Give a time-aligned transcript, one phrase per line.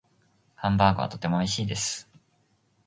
[0.55, 2.09] ハンバーグはとても美味しいです。